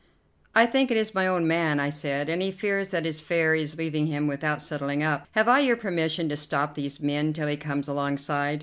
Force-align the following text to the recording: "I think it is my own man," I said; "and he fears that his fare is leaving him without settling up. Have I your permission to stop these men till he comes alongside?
"I 0.55 0.65
think 0.65 0.89
it 0.89 0.97
is 0.97 1.13
my 1.13 1.27
own 1.27 1.47
man," 1.47 1.79
I 1.79 1.91
said; 1.91 2.27
"and 2.27 2.41
he 2.41 2.49
fears 2.49 2.89
that 2.89 3.05
his 3.05 3.21
fare 3.21 3.53
is 3.53 3.77
leaving 3.77 4.07
him 4.07 4.25
without 4.25 4.59
settling 4.59 5.03
up. 5.03 5.27
Have 5.33 5.47
I 5.47 5.59
your 5.59 5.77
permission 5.77 6.27
to 6.29 6.35
stop 6.37 6.73
these 6.73 6.99
men 6.99 7.33
till 7.33 7.45
he 7.47 7.55
comes 7.55 7.87
alongside? 7.87 8.59